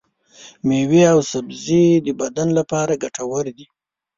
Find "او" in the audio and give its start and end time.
1.13-1.19